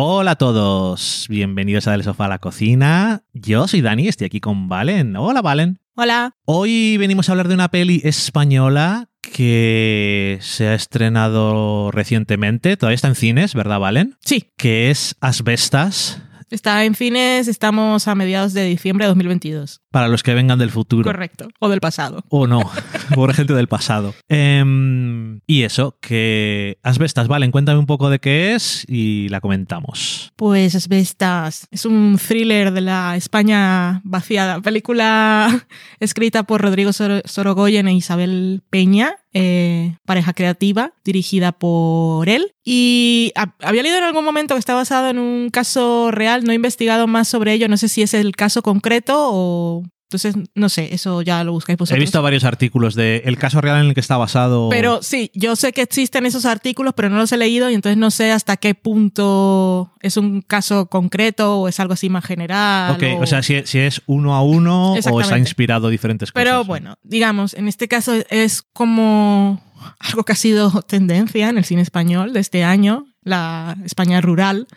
Hola 0.00 0.30
a 0.30 0.36
todos, 0.36 1.26
bienvenidos 1.28 1.88
a 1.88 1.90
Del 1.90 2.04
Sofá 2.04 2.26
a 2.26 2.28
la 2.28 2.38
Cocina. 2.38 3.24
Yo 3.32 3.66
soy 3.66 3.80
Dani, 3.80 4.06
estoy 4.06 4.26
aquí 4.26 4.38
con 4.38 4.68
Valen. 4.68 5.16
Hola 5.16 5.42
Valen. 5.42 5.80
Hola. 5.96 6.36
Hoy 6.44 6.96
venimos 6.98 7.28
a 7.28 7.32
hablar 7.32 7.48
de 7.48 7.54
una 7.54 7.72
peli 7.72 8.00
española 8.04 9.08
que 9.22 10.38
se 10.40 10.68
ha 10.68 10.74
estrenado 10.74 11.90
recientemente, 11.90 12.76
todavía 12.76 12.94
está 12.94 13.08
en 13.08 13.16
cines, 13.16 13.54
¿verdad 13.54 13.80
Valen? 13.80 14.16
Sí, 14.20 14.52
Que 14.56 14.92
es 14.92 15.16
Asbestas, 15.20 16.22
está 16.50 16.84
en 16.84 16.94
fines, 16.94 17.48
estamos 17.48 18.08
a 18.08 18.14
mediados 18.14 18.52
de 18.52 18.64
diciembre 18.64 19.04
de 19.04 19.08
2022. 19.08 19.82
Para 19.90 20.08
los 20.08 20.22
que 20.22 20.34
vengan 20.34 20.58
del 20.58 20.70
futuro. 20.70 21.04
Correcto. 21.04 21.48
O 21.60 21.68
del 21.68 21.80
pasado. 21.80 22.24
O 22.28 22.46
no, 22.46 22.60
por 23.14 23.32
gente 23.34 23.54
del 23.54 23.68
pasado. 23.68 24.14
Em, 24.28 25.40
y 25.46 25.62
eso, 25.62 25.96
que 26.00 26.78
Asbestas, 26.82 27.28
Valen, 27.28 27.50
cuéntame 27.50 27.78
un 27.78 27.86
poco 27.86 28.10
de 28.10 28.18
qué 28.18 28.54
es 28.54 28.84
y 28.88 29.28
la 29.28 29.40
comentamos. 29.40 30.32
Pues 30.36 30.74
Asbestas 30.74 31.66
es 31.70 31.84
un 31.84 32.18
thriller 32.18 32.72
de 32.72 32.80
la 32.80 33.16
España 33.16 34.00
vaciada. 34.04 34.60
Película 34.60 35.66
escrita 36.00 36.42
por 36.44 36.60
Rodrigo 36.62 36.92
Sor- 36.92 37.22
Sorogoyen 37.24 37.88
e 37.88 37.94
Isabel 37.94 38.62
Peña. 38.70 39.16
eh, 39.34 39.94
pareja 40.06 40.32
creativa, 40.32 40.92
dirigida 41.04 41.52
por 41.52 42.28
él. 42.28 42.52
Y 42.64 43.30
ha- 43.36 43.54
había 43.62 43.82
leído 43.82 43.98
en 43.98 44.04
algún 44.04 44.24
momento 44.24 44.54
que 44.54 44.58
está 44.58 44.74
basado 44.74 45.08
en 45.10 45.18
un 45.18 45.50
caso 45.50 46.10
real, 46.10 46.44
no 46.44 46.52
he 46.52 46.54
investigado 46.54 47.06
más 47.06 47.28
sobre 47.28 47.52
ello, 47.52 47.68
no 47.68 47.76
sé 47.76 47.88
si 47.88 48.02
es 48.02 48.14
el 48.14 48.34
caso 48.34 48.62
concreto 48.62 49.14
o... 49.18 49.84
Entonces, 50.10 50.36
no 50.54 50.70
sé, 50.70 50.94
eso 50.94 51.20
ya 51.20 51.44
lo 51.44 51.52
buscáis 51.52 51.76
vosotros. 51.76 51.98
He 51.98 52.00
visto 52.00 52.22
varios 52.22 52.44
artículos 52.44 52.94
de 52.94 53.20
el 53.26 53.36
caso 53.36 53.60
real 53.60 53.82
en 53.82 53.88
el 53.88 53.94
que 53.94 54.00
está 54.00 54.16
basado. 54.16 54.70
Pero 54.70 55.02
sí, 55.02 55.30
yo 55.34 55.54
sé 55.54 55.74
que 55.74 55.82
existen 55.82 56.24
esos 56.24 56.46
artículos, 56.46 56.94
pero 56.96 57.10
no 57.10 57.18
los 57.18 57.30
he 57.30 57.36
leído 57.36 57.68
y 57.68 57.74
entonces 57.74 57.98
no 57.98 58.10
sé 58.10 58.32
hasta 58.32 58.56
qué 58.56 58.74
punto 58.74 59.92
es 60.00 60.16
un 60.16 60.40
caso 60.40 60.86
concreto 60.86 61.60
o 61.60 61.68
es 61.68 61.78
algo 61.78 61.92
así 61.92 62.08
más 62.08 62.24
general. 62.24 62.92
Ok, 62.92 63.20
o 63.20 63.26
sea, 63.26 63.42
si, 63.42 63.66
si 63.66 63.80
es 63.80 64.00
uno 64.06 64.34
a 64.34 64.42
uno 64.42 64.94
o 64.94 65.20
está 65.20 65.38
inspirado 65.38 65.90
diferentes 65.90 66.32
cosas. 66.32 66.42
Pero 66.42 66.64
bueno, 66.64 66.96
digamos, 67.02 67.52
en 67.52 67.68
este 67.68 67.86
caso 67.86 68.14
es 68.30 68.62
como 68.62 69.62
algo 69.98 70.24
que 70.24 70.32
ha 70.32 70.36
sido 70.36 70.80
tendencia 70.88 71.50
en 71.50 71.58
el 71.58 71.66
cine 71.66 71.82
español 71.82 72.32
de 72.32 72.40
este 72.40 72.64
año, 72.64 73.04
la 73.24 73.76
España 73.84 74.22
rural 74.22 74.68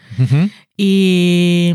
y 0.76 1.72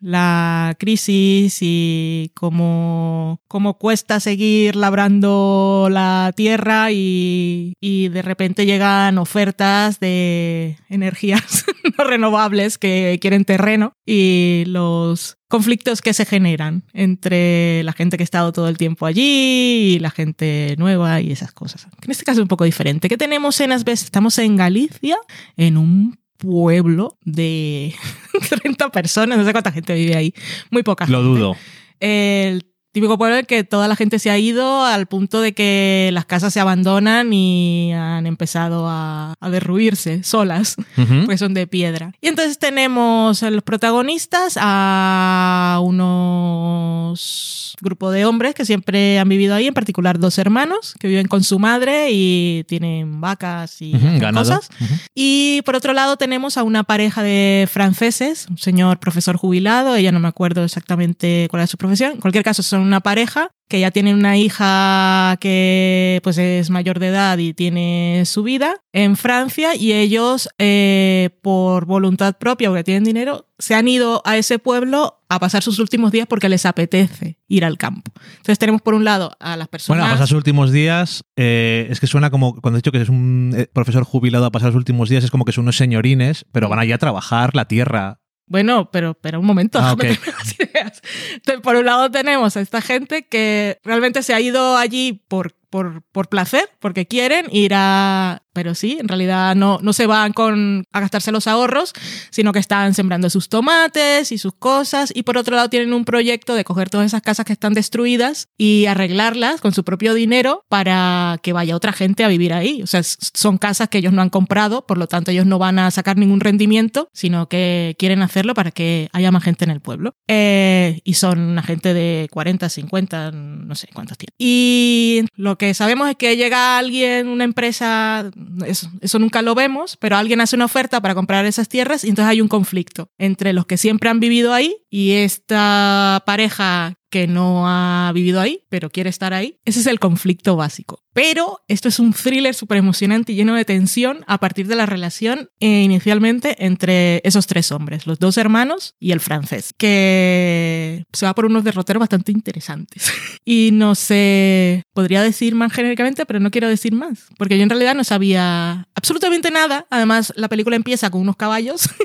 la 0.00 0.74
crisis 0.78 1.58
y 1.60 2.32
cómo, 2.34 3.40
cómo 3.48 3.78
cuesta 3.78 4.18
seguir 4.20 4.76
labrando 4.76 5.88
la 5.90 6.32
tierra 6.34 6.90
y, 6.90 7.74
y 7.80 8.08
de 8.08 8.22
repente 8.22 8.66
llegan 8.66 9.18
ofertas 9.18 10.00
de 10.00 10.76
energías 10.88 11.64
no 11.98 12.04
renovables 12.04 12.78
que 12.78 13.18
quieren 13.20 13.44
terreno 13.44 13.92
y 14.06 14.64
los 14.66 15.38
conflictos 15.48 16.00
que 16.00 16.14
se 16.14 16.24
generan 16.24 16.84
entre 16.92 17.82
la 17.82 17.92
gente 17.92 18.16
que 18.16 18.22
ha 18.22 18.24
estado 18.24 18.52
todo 18.52 18.68
el 18.68 18.78
tiempo 18.78 19.06
allí 19.06 19.94
y 19.94 19.98
la 19.98 20.10
gente 20.10 20.76
nueva 20.78 21.20
y 21.20 21.32
esas 21.32 21.52
cosas. 21.52 21.86
En 22.02 22.10
este 22.10 22.24
caso 22.24 22.40
es 22.40 22.42
un 22.42 22.48
poco 22.48 22.64
diferente. 22.64 23.08
¿Qué 23.08 23.18
tenemos 23.18 23.60
en 23.60 23.72
Asbest? 23.72 24.04
Estamos 24.04 24.38
en 24.38 24.56
Galicia, 24.56 25.18
en 25.56 25.76
un 25.76 26.20
pueblo 26.40 27.18
de 27.24 27.94
30 28.62 28.90
personas, 28.90 29.38
no 29.38 29.44
sé 29.44 29.52
cuánta 29.52 29.70
gente 29.72 29.94
vive 29.94 30.16
ahí, 30.16 30.34
muy 30.70 30.82
poca 30.82 31.06
Lo 31.06 31.18
gente. 31.22 31.38
dudo. 31.40 31.56
El 32.00 32.64
típico 32.92 33.18
pueblo 33.18 33.36
en 33.36 33.46
que 33.46 33.64
toda 33.64 33.88
la 33.88 33.96
gente 33.96 34.18
se 34.18 34.30
ha 34.30 34.38
ido 34.38 34.84
al 34.84 35.06
punto 35.06 35.40
de 35.40 35.52
que 35.52 36.10
las 36.12 36.24
casas 36.24 36.52
se 36.52 36.60
abandonan 36.60 37.32
y 37.32 37.92
han 37.92 38.26
empezado 38.26 38.88
a, 38.88 39.34
a 39.40 39.50
derruirse 39.50 40.22
solas, 40.22 40.76
porque 40.96 41.38
son 41.38 41.54
de 41.54 41.66
piedra. 41.66 42.12
Y 42.20 42.28
entonces 42.28 42.58
tenemos 42.58 43.42
a 43.42 43.50
los 43.50 43.62
protagonistas, 43.62 44.58
a 44.60 45.80
unos 45.82 47.74
grupo 47.80 48.10
de 48.10 48.24
hombres 48.24 48.54
que 48.54 48.64
siempre 48.64 49.18
han 49.18 49.28
vivido 49.28 49.54
ahí, 49.54 49.66
en 49.66 49.74
particular 49.74 50.18
dos 50.18 50.38
hermanos 50.38 50.94
que 50.98 51.08
viven 51.08 51.28
con 51.28 51.42
su 51.44 51.58
madre 51.58 52.08
y 52.10 52.64
tienen 52.68 53.20
vacas 53.20 53.80
y 53.80 53.92
ganado. 53.92 54.40
cosas. 54.50 54.68
Y 55.14 55.62
por 55.62 55.76
otro 55.76 55.92
lado 55.92 56.16
tenemos 56.16 56.56
a 56.56 56.62
una 56.62 56.84
pareja 56.84 57.22
de 57.22 57.68
franceses, 57.70 58.46
un 58.50 58.58
señor 58.58 58.98
profesor 58.98 59.36
jubilado, 59.36 59.96
ella 59.96 60.12
no 60.12 60.20
me 60.20 60.28
acuerdo 60.28 60.64
exactamente 60.64 61.46
cuál 61.50 61.62
es 61.62 61.70
su 61.70 61.76
profesión. 61.76 62.12
En 62.12 62.20
cualquier 62.20 62.44
caso, 62.44 62.62
son 62.62 62.79
una 62.80 63.00
pareja 63.00 63.50
que 63.70 63.78
ya 63.78 63.92
tienen 63.92 64.16
una 64.16 64.36
hija 64.36 65.36
que 65.40 66.20
pues 66.24 66.38
es 66.38 66.70
mayor 66.70 66.98
de 66.98 67.06
edad 67.06 67.38
y 67.38 67.54
tiene 67.54 68.24
su 68.26 68.42
vida 68.42 68.82
en 68.92 69.16
Francia 69.16 69.76
y 69.76 69.92
ellos 69.92 70.48
eh, 70.58 71.30
por 71.40 71.86
voluntad 71.86 72.36
propia 72.36 72.68
porque 72.68 72.82
tienen 72.82 73.04
dinero 73.04 73.46
se 73.60 73.74
han 73.74 73.86
ido 73.86 74.22
a 74.24 74.36
ese 74.36 74.58
pueblo 74.58 75.20
a 75.28 75.38
pasar 75.38 75.62
sus 75.62 75.78
últimos 75.78 76.10
días 76.10 76.26
porque 76.26 76.48
les 76.48 76.66
apetece 76.66 77.38
ir 77.46 77.64
al 77.64 77.78
campo. 77.78 78.10
Entonces 78.38 78.58
tenemos 78.58 78.82
por 78.82 78.94
un 78.94 79.04
lado 79.04 79.36
a 79.38 79.56
las 79.56 79.68
personas... 79.68 80.00
Bueno, 80.00 80.10
a 80.10 80.14
pasar 80.14 80.26
sus 80.26 80.36
últimos 80.36 80.72
días, 80.72 81.22
eh, 81.36 81.86
es 81.90 82.00
que 82.00 82.08
suena 82.08 82.30
como 82.30 82.60
cuando 82.60 82.78
he 82.78 82.80
dicho 82.80 82.90
que 82.90 83.00
es 83.00 83.08
un 83.08 83.54
eh, 83.56 83.68
profesor 83.72 84.02
jubilado 84.02 84.46
a 84.46 84.50
pasar 84.50 84.70
sus 84.70 84.78
últimos 84.78 85.08
días, 85.08 85.22
es 85.22 85.30
como 85.30 85.44
que 85.44 85.52
son 85.52 85.62
unos 85.62 85.76
señorines, 85.76 86.46
pero 86.50 86.68
van 86.68 86.80
allá 86.80 86.96
a 86.96 86.98
trabajar 86.98 87.54
la 87.54 87.66
tierra. 87.66 88.19
Bueno, 88.50 88.90
pero, 88.90 89.14
pero 89.14 89.38
un 89.40 89.46
momento, 89.46 89.78
Ah, 89.80 89.94
déjame 89.98 90.12
ok. 90.14 90.20
terminar 90.20 90.44
las 90.44 90.54
ideas. 90.60 91.02
Entonces, 91.34 91.62
por 91.62 91.76
un 91.76 91.86
lado 91.86 92.10
tenemos 92.10 92.56
a 92.56 92.60
esta 92.60 92.80
gente 92.82 93.26
que 93.26 93.78
realmente 93.84 94.22
se 94.24 94.34
ha 94.34 94.40
ido 94.40 94.76
allí 94.76 95.22
por, 95.28 95.54
por, 95.70 96.02
por 96.12 96.28
placer, 96.28 96.68
porque 96.80 97.06
quieren 97.06 97.46
ir 97.50 97.72
a... 97.74 98.42
Pero 98.52 98.74
sí, 98.74 98.98
en 99.00 99.06
realidad 99.06 99.54
no, 99.54 99.78
no 99.80 99.92
se 99.92 100.06
van 100.06 100.32
con, 100.32 100.84
a 100.92 101.00
gastarse 101.00 101.30
los 101.30 101.46
ahorros, 101.46 101.92
sino 102.30 102.52
que 102.52 102.58
están 102.58 102.94
sembrando 102.94 103.30
sus 103.30 103.48
tomates 103.48 104.32
y 104.32 104.38
sus 104.38 104.54
cosas. 104.54 105.12
Y 105.14 105.22
por 105.22 105.38
otro 105.38 105.54
lado 105.54 105.70
tienen 105.70 105.92
un 105.92 106.04
proyecto 106.04 106.56
de 106.56 106.64
coger 106.64 106.90
todas 106.90 107.06
esas 107.06 107.22
casas 107.22 107.46
que 107.46 107.52
están 107.52 107.74
destruidas 107.74 108.48
y 108.58 108.86
arreglarlas 108.86 109.60
con 109.60 109.72
su 109.72 109.84
propio 109.84 110.14
dinero 110.14 110.64
para 110.68 111.38
que 111.44 111.52
vaya 111.52 111.76
otra 111.76 111.92
gente 111.92 112.24
a 112.24 112.28
vivir 112.28 112.52
ahí. 112.52 112.82
O 112.82 112.88
sea, 112.88 113.02
son 113.04 113.56
casas 113.56 113.88
que 113.88 113.98
ellos 113.98 114.12
no 114.12 114.20
han 114.20 114.30
comprado, 114.30 114.84
por 114.84 114.98
lo 114.98 115.06
tanto 115.06 115.30
ellos 115.30 115.46
no 115.46 115.60
van 115.60 115.78
a 115.78 115.92
sacar 115.92 116.16
ningún 116.16 116.40
rendimiento, 116.40 117.08
sino 117.12 117.48
que 117.48 117.94
quieren 118.00 118.20
hacerlo 118.20 118.54
para 118.54 118.72
que 118.72 119.08
haya 119.12 119.30
más 119.30 119.44
gente 119.44 119.64
en 119.64 119.70
el 119.70 119.80
pueblo. 119.80 120.16
Eh, 120.26 121.00
y 121.04 121.14
son 121.14 121.38
una 121.38 121.62
gente 121.62 121.94
de 121.94 122.28
40, 122.32 122.68
50, 122.68 123.30
no 123.30 123.74
sé 123.76 123.88
cuántos 123.94 124.18
tienen. 124.18 124.34
Y 124.38 125.24
lo 125.34 125.56
que 125.60 125.74
sabemos 125.74 126.08
es 126.08 126.16
que 126.16 126.36
llega 126.38 126.78
alguien, 126.78 127.28
una 127.28 127.44
empresa, 127.44 128.30
eso, 128.66 128.90
eso 129.02 129.18
nunca 129.18 129.42
lo 129.42 129.54
vemos, 129.54 129.98
pero 129.98 130.16
alguien 130.16 130.40
hace 130.40 130.56
una 130.56 130.64
oferta 130.64 131.02
para 131.02 131.14
comprar 131.14 131.44
esas 131.44 131.68
tierras 131.68 132.02
y 132.02 132.08
entonces 132.08 132.30
hay 132.30 132.40
un 132.40 132.48
conflicto 132.48 133.10
entre 133.18 133.52
los 133.52 133.66
que 133.66 133.76
siempre 133.76 134.08
han 134.08 134.20
vivido 134.20 134.54
ahí 134.54 134.74
y 134.88 135.12
esta 135.12 136.22
pareja 136.24 136.94
que 137.10 137.26
no 137.26 137.68
ha 137.68 138.10
vivido 138.14 138.40
ahí, 138.40 138.64
pero 138.68 138.90
quiere 138.90 139.10
estar 139.10 139.34
ahí. 139.34 139.58
Ese 139.64 139.80
es 139.80 139.86
el 139.86 139.98
conflicto 139.98 140.56
básico. 140.56 141.02
Pero 141.12 141.60
esto 141.66 141.88
es 141.88 141.98
un 141.98 142.12
thriller 142.12 142.54
súper 142.54 142.78
emocionante 142.78 143.32
y 143.32 143.34
lleno 143.34 143.54
de 143.54 143.64
tensión 143.64 144.24
a 144.28 144.38
partir 144.38 144.68
de 144.68 144.76
la 144.76 144.86
relación 144.86 145.50
eh, 145.58 145.82
inicialmente 145.82 146.64
entre 146.64 147.20
esos 147.24 147.48
tres 147.48 147.72
hombres, 147.72 148.06
los 148.06 148.20
dos 148.20 148.38
hermanos 148.38 148.94
y 149.00 149.10
el 149.10 149.18
francés, 149.18 149.74
que 149.76 151.04
se 151.12 151.26
va 151.26 151.34
por 151.34 151.46
unos 151.46 151.64
derroteros 151.64 151.98
bastante 152.00 152.30
interesantes. 152.30 153.10
y 153.44 153.70
no 153.72 153.96
sé, 153.96 154.84
podría 154.94 155.22
decir 155.22 155.56
más 155.56 155.72
genéricamente, 155.72 156.24
pero 156.26 156.38
no 156.38 156.52
quiero 156.52 156.68
decir 156.68 156.92
más, 156.92 157.26
porque 157.36 157.56
yo 157.56 157.64
en 157.64 157.70
realidad 157.70 157.96
no 157.96 158.04
sabía 158.04 158.86
absolutamente 158.94 159.50
nada. 159.50 159.86
Además, 159.90 160.32
la 160.36 160.48
película 160.48 160.76
empieza 160.76 161.10
con 161.10 161.20
unos 161.20 161.36
caballos. 161.36 161.88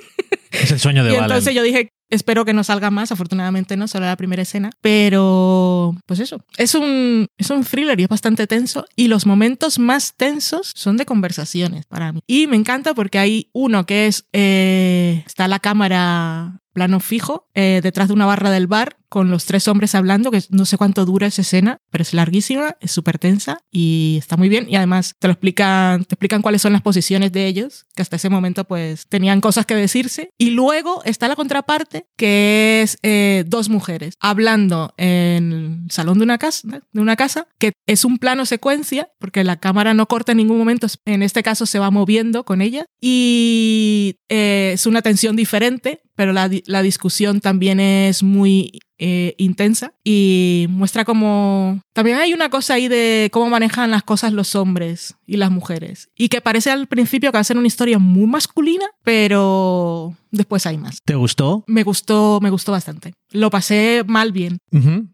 Es 0.52 0.72
el 0.72 0.80
sueño 0.80 1.04
de 1.04 1.10
y 1.10 1.14
Valen. 1.16 1.26
entonces 1.26 1.54
yo 1.54 1.64
dije, 1.64 1.90
espero 2.10 2.46
que 2.46 2.54
no 2.54 2.64
salga 2.64 2.92
más, 2.92 3.12
afortunadamente 3.12 3.78
no, 3.78 3.88
solo 3.88 4.06
la 4.06 4.18
primera 4.18 4.42
escena, 4.42 4.72
pero 4.82 5.96
pues 6.06 6.20
eso, 6.20 6.44
es 6.58 6.76
un, 6.76 7.28
es 7.38 7.50
un 7.50 7.64
thriller 7.64 8.00
y 8.00 8.04
es 8.04 8.10
bastante 8.10 8.48
tenso 8.48 8.86
y 8.96 9.08
los 9.08 9.26
momentos 9.26 9.80
más 9.80 10.14
tensos 10.16 10.72
son 10.76 10.98
de 10.98 11.06
conversaciones 11.06 11.86
para 11.86 12.12
mí. 12.12 12.22
Y 12.28 12.48
me 12.48 12.56
encanta 12.56 12.94
porque 12.94 13.20
hay 13.20 13.50
uno 13.54 13.86
que 13.86 14.08
es, 14.08 14.28
eh, 14.34 15.24
está 15.26 15.48
la 15.48 15.60
cámara 15.60 16.62
plano 16.76 17.00
fijo 17.00 17.48
eh, 17.56 17.80
detrás 17.82 18.10
de 18.10 18.14
una 18.14 18.26
barra 18.26 18.52
del 18.52 18.68
bar 18.68 18.98
con 19.08 19.32
los 19.32 19.46
tres 19.46 19.70
hombres 19.70 19.96
hablando, 19.96 20.30
que 20.30 20.42
no 20.50 20.66
sé 20.66 20.78
cuánto 20.78 21.06
dura 21.06 21.26
esa 21.26 21.42
escena, 21.42 21.80
pero 21.90 22.02
es 22.02 22.14
larguísima, 22.14 22.76
es 22.82 22.92
súper 22.92 23.18
tensa 23.18 23.60
y 23.72 24.18
está 24.20 24.36
muy 24.36 24.50
bien. 24.50 24.68
Y 24.70 24.76
además 24.76 25.16
te 25.18 25.28
lo 25.30 25.32
explican, 25.32 26.04
te 26.04 26.16
explican 26.16 26.42
cuáles 26.42 26.62
son 26.62 26.74
las 26.74 26.82
posiciones 26.82 27.32
de 27.32 27.48
ellos, 27.48 27.86
que 27.96 28.02
hasta 28.02 28.18
ese 28.18 28.30
momento 28.30 28.66
pues 28.66 29.08
tenían 29.08 29.40
cosas 29.40 29.66
que 29.66 29.74
decirse. 29.74 30.32
Y 30.38 30.50
luego 30.50 31.02
está 31.06 31.30
la 31.30 31.38
contraparte, 31.38 32.05
que 32.16 32.82
es 32.82 32.98
eh, 33.04 33.44
dos 33.48 33.70
mujeres 33.70 34.16
hablando 34.20 34.94
en 34.98 35.52
el 35.52 35.92
salón 35.92 36.18
de 36.20 36.24
una 36.24 36.38
casa, 36.38 36.82
de 36.92 37.02
una 37.02 37.16
casa, 37.16 37.48
que 37.60 37.74
es 37.86 38.06
un 38.06 38.18
plano 38.18 38.46
secuencia, 38.46 39.10
porque 39.20 39.44
la 39.44 39.60
cámara 39.60 39.94
no 39.94 40.08
corta 40.08 40.32
en 40.32 40.38
ningún 40.38 40.58
momento, 40.58 40.88
en 41.06 41.24
este 41.24 41.44
caso 41.44 41.66
se 41.66 41.80
va 41.80 41.92
moviendo 41.92 42.46
con 42.46 42.62
ella 42.62 42.86
y 43.02 44.20
eh, 44.30 44.72
es 44.74 44.86
una 44.86 45.02
tensión 45.02 45.36
diferente, 45.36 46.02
pero 46.16 46.34
la, 46.34 46.50
la 46.66 46.82
discusión 46.82 47.42
también 47.42 47.80
es 47.80 48.24
muy 48.24 48.80
eh, 48.98 49.36
intensa 49.38 49.94
y 50.06 50.68
muestra 50.70 51.04
como 51.04 51.82
también 51.92 52.18
hay 52.18 52.34
una 52.34 52.50
cosa 52.50 52.76
ahí 52.76 52.88
de 52.88 53.30
cómo 53.34 53.50
manejan 53.50 53.92
las 53.92 54.04
cosas 54.04 54.32
los 54.32 54.56
hombres 54.56 55.16
y 55.26 55.36
las 55.36 55.52
mujeres 55.52 56.10
y 56.16 56.30
que 56.30 56.40
parece 56.40 56.72
al 56.72 56.88
principio 56.88 57.30
que 57.32 57.36
va 57.38 57.42
a 57.42 57.44
ser 57.44 57.58
una 57.58 57.68
historia 57.68 58.00
muy 58.00 58.26
masculina 58.26 58.86
pero 59.04 60.16
después 60.32 60.66
hay 60.66 60.78
más 60.78 61.00
¿Te 61.04 61.16
gustó? 61.16 61.66
me 61.68 61.84
gustó 61.84 62.40
me 62.42 62.50
gustó 62.50 62.72
bastante 62.72 63.14
lo 63.36 63.50
pasé 63.50 64.04
mal 64.08 64.32
bien 64.32 64.60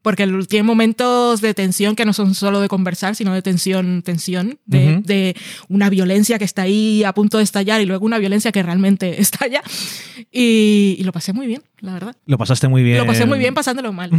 porque 0.01 0.27
tiene 0.47 0.63
momentos 0.63 1.41
de 1.41 1.53
tensión 1.53 1.95
que 1.95 2.06
no 2.06 2.13
son 2.13 2.33
solo 2.33 2.62
de 2.62 2.68
conversar, 2.68 3.15
sino 3.15 3.33
de 3.33 3.41
tensión, 3.41 4.01
tensión, 4.01 4.59
de, 4.65 5.35
una 5.69 5.89
violencia 5.89 6.39
que 6.39 6.45
está 6.45 6.63
ahí 6.63 7.03
a 7.03 7.13
punto 7.13 7.38
de 7.38 7.44
estallar 7.44 7.81
y 7.81 7.85
luego 7.85 8.06
una 8.06 8.18
violencia 8.18 8.51
que 8.51 8.63
realmente 8.63 9.21
estalla. 9.21 9.62
Y, 10.31 10.95
y 10.97 11.03
lo 11.03 11.12
pasé 11.12 11.33
muy 11.33 11.47
bien, 11.47 11.63
la 11.79 11.94
verdad. 11.94 12.15
Lo 12.25 12.38
pasaste 12.38 12.68
muy 12.68 12.83
bien. 12.83 12.97
Lo 12.97 13.06
pasé 13.06 13.25
muy 13.25 13.39
bien 13.39 13.53
pasándolo 13.53 13.94
mal. 13.94 14.12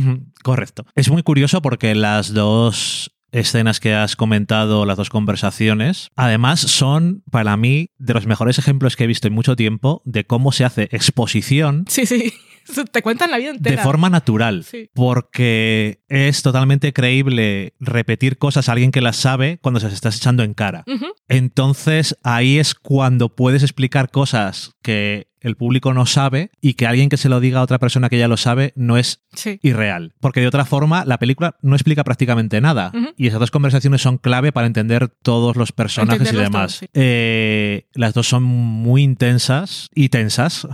Correcto. 0.43 0.87
Es 0.95 1.11
muy 1.11 1.23
curioso 1.23 1.63
porque 1.63 1.95
las 1.95 2.33
dos 2.33 3.13
escenas 3.33 3.81
que 3.81 3.95
has 3.95 4.15
comentado, 4.17 4.87
las 4.87 4.97
dos 4.97 5.11
conversaciones, 5.11 6.11
además 6.17 6.61
son 6.61 7.23
para 7.31 7.57
mí 7.57 7.91
de 7.99 8.15
los 8.15 8.27
mejores 8.27 8.59
ejemplos 8.59 8.95
que 8.97 9.05
he 9.05 9.07
visto 9.09 9.27
en 9.29 9.35
mucho 9.35 9.57
tiempo 9.57 10.03
de 10.05 10.25
cómo 10.25 10.53
se 10.53 10.65
hace 10.65 10.89
exposición 10.93 11.85
Sí, 11.89 12.07
sí. 12.07 12.33
Te 12.93 13.03
cuentan 13.03 13.33
la 13.33 13.39
vida 13.39 13.51
entera. 13.51 13.75
de 13.77 13.83
forma 13.83 14.09
natural, 14.09 14.63
Sí. 14.63 14.89
porque 14.95 16.01
es 16.09 16.43
totalmente 16.43 16.93
creíble 16.93 17.75
repetir 17.81 18.39
cosas 18.39 18.69
a 18.69 18.73
alguien 18.73 18.93
que 18.93 19.01
las 19.01 19.17
sabe 19.17 19.59
cuando 19.61 19.81
se 19.81 19.87
las 19.87 19.95
estás 19.95 20.17
echando 20.17 20.45
en 20.45 20.55
cara. 20.55 20.85
Entonces 21.29 22.17
ahí 22.23 22.59
es 22.59 22.75
cuando 22.77 23.35
puedes 23.35 23.63
explicar 23.65 24.11
cosas 24.11 24.73
que 24.83 25.27
el 25.43 25.57
público 25.57 25.93
no 25.95 26.07
sabe 26.07 26.51
y 26.61 26.75
que 26.75 26.87
alguien 26.87 27.09
que 27.09 27.17
se 27.17 27.29
lo 27.29 27.41
diga 27.41 27.61
a 27.61 27.63
otra 27.63 27.79
persona 27.79 28.09
que 28.09 28.19
ya 28.19 28.29
lo 28.29 28.37
sabe 28.37 28.73
no 28.77 28.97
es 28.97 29.21
Sí. 29.35 29.59
irreal. 29.63 30.13
Porque 30.21 30.41
de 30.41 30.47
otra 30.47 30.65
forma, 30.65 31.05
la 31.05 31.19
película 31.19 31.57
no 31.63 31.75
explica 31.75 32.05
prácticamente 32.05 32.61
nada. 32.61 32.93
Y 33.17 33.27
esas 33.27 33.41
dos 33.41 33.51
conversaciones 33.51 34.03
son 34.03 34.19
clave 34.19 34.53
para 34.53 34.67
entender 34.67 35.09
todos 35.23 35.57
los 35.57 35.73
personajes 35.73 36.33
y 36.33 36.37
demás. 36.37 36.51
todos, 36.53 36.73
sí. 36.77 36.87
Eh, 36.95 37.87
las 37.95 38.15
dos 38.15 38.29
son 38.29 38.43
muy 38.43 39.03
intensas 39.03 39.89
y 39.95 40.09
tensas. 40.09 40.67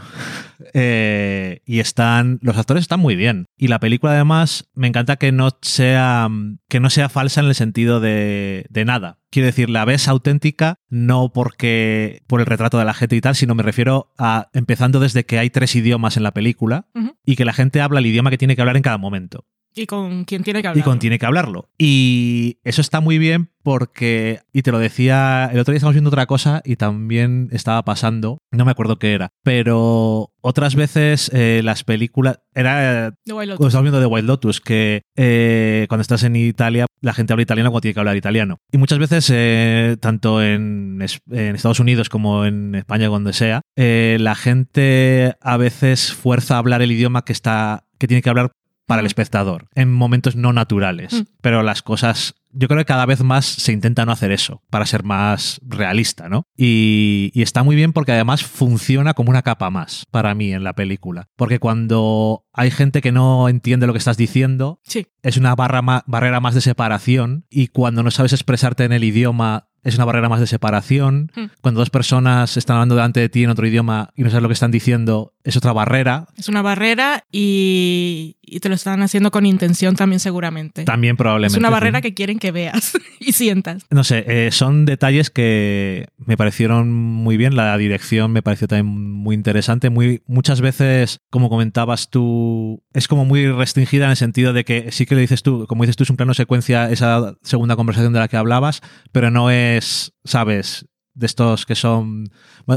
Eh, 0.74 1.62
y 1.64 1.80
están. 1.80 2.38
Los 2.42 2.56
actores 2.56 2.82
están 2.82 3.00
muy 3.00 3.16
bien. 3.16 3.46
Y 3.56 3.68
la 3.68 3.80
película, 3.80 4.12
además, 4.12 4.68
me 4.74 4.88
encanta 4.88 5.16
que 5.16 5.32
no 5.32 5.50
sea. 5.62 6.28
que 6.68 6.80
no 6.80 6.90
sea 6.90 7.08
falsa 7.08 7.40
en 7.40 7.46
el 7.46 7.54
sentido 7.54 8.00
de, 8.00 8.66
de 8.70 8.84
nada. 8.84 9.18
Quiero 9.30 9.46
decir, 9.46 9.68
la 9.68 9.84
ves 9.84 10.08
auténtica, 10.08 10.76
no 10.88 11.32
porque 11.32 12.22
por 12.26 12.40
el 12.40 12.46
retrato 12.46 12.78
de 12.78 12.84
la 12.84 12.94
gente 12.94 13.16
y 13.16 13.20
tal, 13.20 13.34
sino 13.34 13.54
me 13.54 13.62
refiero 13.62 14.12
a 14.18 14.48
empezando 14.54 15.00
desde 15.00 15.24
que 15.24 15.38
hay 15.38 15.50
tres 15.50 15.74
idiomas 15.76 16.16
en 16.16 16.22
la 16.22 16.32
película 16.32 16.86
y 17.24 17.36
que 17.36 17.44
la 17.44 17.52
gente 17.52 17.80
habla 17.80 18.00
el 18.00 18.06
idioma 18.06 18.30
que 18.30 18.38
tiene 18.38 18.56
que 18.56 18.62
hablar 18.62 18.76
en 18.76 18.82
cada 18.82 18.96
momento 18.96 19.44
Y 19.74 19.86
con 19.86 20.24
quien 20.24 20.42
tiene 20.42 20.60
que 20.62 20.68
hablar. 20.68 20.80
y 20.80 20.84
con 20.84 20.98
tiene 20.98 21.18
que 21.18 21.26
hablarlo. 21.26 21.68
Y 21.78 22.58
eso 22.64 22.80
está 22.80 23.00
muy 23.00 23.18
bien 23.18 23.50
porque, 23.62 24.40
y 24.52 24.62
te 24.62 24.72
lo 24.72 24.78
decía, 24.78 25.48
el 25.52 25.58
otro 25.60 25.72
día 25.72 25.76
estábamos 25.78 25.94
viendo 25.94 26.08
otra 26.08 26.26
cosa 26.26 26.62
y 26.64 26.76
también 26.76 27.48
estaba 27.52 27.84
pasando, 27.84 28.38
no 28.50 28.64
me 28.64 28.70
acuerdo 28.70 28.98
qué 28.98 29.12
era, 29.12 29.28
pero 29.44 30.32
otras 30.40 30.74
veces 30.74 31.30
eh, 31.34 31.60
las 31.62 31.84
películas, 31.84 32.40
era 32.54 33.12
cuando 33.58 33.66
estamos 33.68 33.82
viendo 33.82 34.00
de 34.00 34.06
Wild 34.06 34.26
Lotus, 34.26 34.60
que 34.62 35.02
eh, 35.16 35.84
cuando 35.88 36.00
estás 36.02 36.22
en 36.22 36.34
Italia, 36.36 36.86
la 37.02 37.12
gente 37.12 37.34
habla 37.34 37.42
italiano 37.42 37.70
cuando 37.70 37.82
tiene 37.82 37.94
que 37.94 38.00
hablar 38.00 38.16
italiano. 38.16 38.56
Y 38.72 38.78
muchas 38.78 38.98
veces, 38.98 39.30
eh, 39.34 39.96
tanto 40.00 40.42
en, 40.42 41.00
Es- 41.02 41.20
en 41.30 41.54
Estados 41.54 41.80
Unidos 41.80 42.08
como 42.08 42.46
en 42.46 42.74
España, 42.74 43.08
donde 43.08 43.32
sea, 43.34 43.60
eh, 43.76 44.16
la 44.18 44.34
gente 44.34 45.34
a 45.42 45.56
veces 45.58 46.12
fuerza 46.14 46.54
a 46.54 46.58
hablar 46.58 46.80
el 46.82 46.90
idioma 46.92 47.22
que 47.24 47.32
está 47.32 47.84
que 47.98 48.06
tiene 48.06 48.22
que 48.22 48.30
hablar 48.30 48.52
para 48.88 49.00
el 49.00 49.06
espectador 49.06 49.68
en 49.76 49.92
momentos 49.92 50.34
no 50.34 50.52
naturales. 50.52 51.12
Mm. 51.12 51.22
Pero 51.42 51.62
las 51.62 51.82
cosas, 51.82 52.34
yo 52.50 52.66
creo 52.66 52.78
que 52.78 52.84
cada 52.86 53.06
vez 53.06 53.22
más 53.22 53.44
se 53.44 53.72
intenta 53.72 54.04
no 54.04 54.10
hacer 54.12 54.32
eso 54.32 54.62
para 54.70 54.86
ser 54.86 55.04
más 55.04 55.60
realista, 55.62 56.28
¿no? 56.28 56.42
Y, 56.56 57.30
y 57.34 57.42
está 57.42 57.62
muy 57.62 57.76
bien 57.76 57.92
porque 57.92 58.12
además 58.12 58.42
funciona 58.42 59.14
como 59.14 59.30
una 59.30 59.42
capa 59.42 59.70
más 59.70 60.04
para 60.10 60.34
mí 60.34 60.52
en 60.52 60.64
la 60.64 60.72
película. 60.72 61.28
Porque 61.36 61.58
cuando 61.60 62.44
hay 62.52 62.70
gente 62.70 63.00
que 63.02 63.12
no 63.12 63.48
entiende 63.48 63.86
lo 63.86 63.92
que 63.92 63.98
estás 63.98 64.16
diciendo, 64.16 64.80
Sí. 64.84 65.06
es 65.22 65.36
una 65.36 65.54
barra 65.54 65.82
ma- 65.82 66.02
barrera 66.06 66.40
más 66.40 66.54
de 66.54 66.60
separación 66.62 67.44
y 67.50 67.68
cuando 67.68 68.02
no 68.02 68.10
sabes 68.10 68.32
expresarte 68.32 68.84
en 68.84 68.92
el 68.92 69.04
idioma 69.04 69.68
es 69.88 69.96
una 69.96 70.04
barrera 70.04 70.28
más 70.28 70.40
de 70.40 70.46
separación. 70.46 71.30
Hmm. 71.34 71.46
Cuando 71.60 71.80
dos 71.80 71.90
personas 71.90 72.56
están 72.56 72.76
hablando 72.76 72.94
delante 72.94 73.20
de 73.20 73.28
ti 73.28 73.44
en 73.44 73.50
otro 73.50 73.66
idioma 73.66 74.10
y 74.14 74.22
no 74.22 74.30
sabes 74.30 74.42
lo 74.42 74.48
que 74.48 74.54
están 74.54 74.70
diciendo, 74.70 75.34
es 75.44 75.56
otra 75.56 75.72
barrera. 75.72 76.26
Es 76.36 76.48
una 76.48 76.62
barrera 76.62 77.24
y, 77.32 78.36
y 78.42 78.60
te 78.60 78.68
lo 78.68 78.74
están 78.74 79.02
haciendo 79.02 79.30
con 79.30 79.46
intención 79.46 79.96
también 79.96 80.20
seguramente. 80.20 80.84
También 80.84 81.16
probablemente. 81.16 81.54
es 81.54 81.58
una 81.58 81.68
sí. 81.68 81.72
barrera 81.72 82.00
que 82.00 82.14
quieren 82.14 82.38
que 82.38 82.52
veas 82.52 82.92
y 83.20 83.32
sientas. 83.32 83.84
No 83.90 84.04
sé, 84.04 84.24
eh, 84.26 84.50
son 84.52 84.84
detalles 84.84 85.30
que 85.30 86.08
me 86.18 86.36
parecieron 86.36 86.92
muy 86.92 87.36
bien. 87.36 87.56
La 87.56 87.76
dirección 87.78 88.32
me 88.32 88.42
pareció 88.42 88.68
también 88.68 88.94
muy 88.94 89.34
interesante. 89.34 89.90
Muy, 89.90 90.22
muchas 90.26 90.60
veces, 90.60 91.20
como 91.30 91.48
comentabas 91.48 92.10
tú, 92.10 92.82
es 92.92 93.08
como 93.08 93.24
muy 93.24 93.50
restringida 93.50 94.04
en 94.04 94.10
el 94.12 94.16
sentido 94.16 94.52
de 94.52 94.64
que 94.64 94.92
sí 94.92 95.06
que 95.06 95.14
le 95.14 95.22
dices 95.22 95.42
tú, 95.42 95.66
como 95.66 95.84
dices 95.84 95.96
tú, 95.96 96.04
es 96.04 96.10
un 96.10 96.16
plano 96.16 96.34
secuencia 96.34 96.90
esa 96.90 97.36
segunda 97.42 97.76
conversación 97.76 98.12
de 98.12 98.18
la 98.18 98.28
que 98.28 98.36
hablabas, 98.36 98.82
pero 99.12 99.30
no 99.30 99.50
es, 99.50 99.77
¿sabes? 100.24 100.86
De 101.14 101.26
estos 101.26 101.66
que 101.66 101.74
son 101.74 102.30